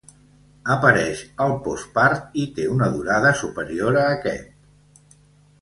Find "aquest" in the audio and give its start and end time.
4.17-5.15